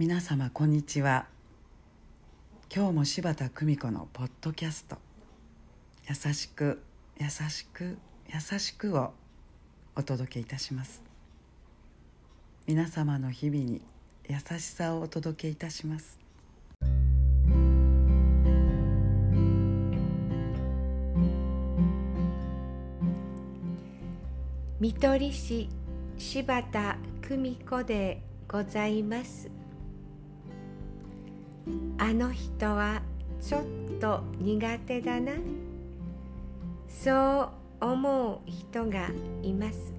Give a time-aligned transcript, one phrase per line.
[0.00, 1.26] 皆様こんにちは。
[2.74, 4.96] 今日も柴田久美子のポッドキャスト
[6.08, 6.80] 「優しく
[7.18, 7.98] 優しく
[8.32, 9.12] 優しく」を
[9.94, 11.02] お届けいたします。
[12.66, 13.82] 皆様の日々に
[14.26, 16.18] 優しさをお届けいたします。
[24.80, 25.68] 見取り師
[26.16, 29.59] 柴田久美子でございます。
[31.98, 33.02] あの人は
[33.40, 33.62] ちょっ
[34.00, 35.32] と苦手だな。
[36.88, 37.50] そ
[37.80, 39.10] う思う人が
[39.42, 39.92] います。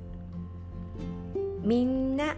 [1.63, 2.35] みんな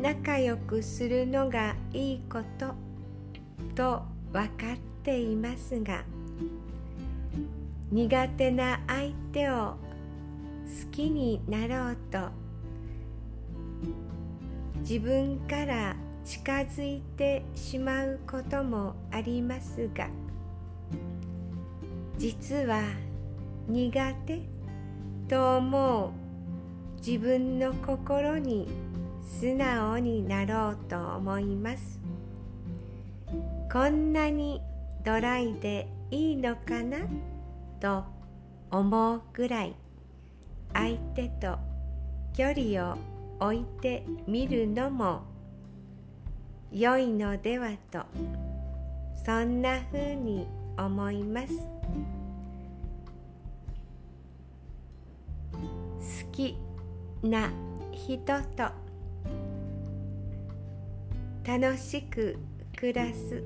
[0.00, 2.74] 仲良くするのがいいこと。
[3.74, 6.04] と分かっていますが。
[7.90, 9.76] 苦手な相手を好
[10.90, 12.28] きになろうと。
[14.80, 15.96] 自分から
[16.28, 20.08] 近づいてしまうこともありますが
[22.18, 22.82] 実は
[23.66, 24.42] 苦手
[25.26, 26.10] と思う
[26.98, 28.68] 自分の心に
[29.22, 31.98] 素直になろうと思います。
[33.72, 34.60] こんなに
[35.04, 36.98] ドライでいいのかな
[37.80, 38.04] と
[38.70, 39.74] 思うぐらい
[40.74, 41.56] 相手と
[42.36, 42.98] 距離を
[43.40, 45.37] 置いてみるのも
[46.72, 48.00] 良いのではと
[49.24, 51.48] そんなふうに思います。
[55.52, 56.56] 好き
[57.22, 57.50] な
[57.92, 58.18] 人
[58.56, 58.70] と
[61.44, 62.36] 楽しく
[62.76, 63.42] 暮らす。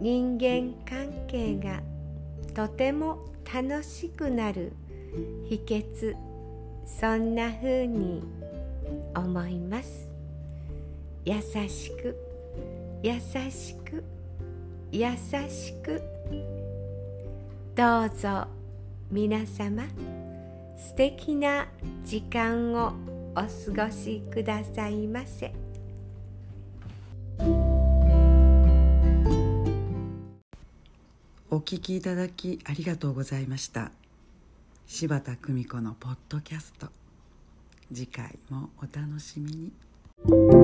[0.00, 1.80] 人間関係が
[2.54, 3.18] とても
[3.52, 4.72] 楽しくなる。
[5.48, 6.16] 秘訣。
[6.86, 8.22] そんなふうに
[9.14, 10.11] 思います。
[11.24, 12.16] 優しく
[13.02, 14.04] 優しく
[14.90, 15.06] 優
[15.48, 16.02] しく。
[17.74, 18.46] どうぞ
[19.10, 19.84] 皆様
[20.76, 21.68] 素敵な
[22.04, 22.92] 時間を
[23.34, 25.54] お過ごしくださいませ。
[31.50, 33.92] お聞きいただきありがとうございました。
[34.86, 36.88] 柴田久美子のポッドキャスト。
[37.92, 40.61] 次回もお楽しみに。